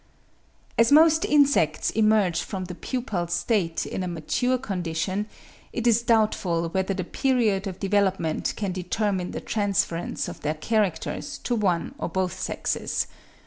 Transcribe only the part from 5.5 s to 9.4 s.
it is doubtful whether the period of development can determine